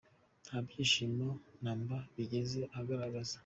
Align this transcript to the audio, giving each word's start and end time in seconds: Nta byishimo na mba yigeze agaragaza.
Nta 0.45 0.57
byishimo 0.65 1.27
na 1.63 1.71
mba 1.79 1.97
yigeze 2.17 2.61
agaragaza. 2.79 3.37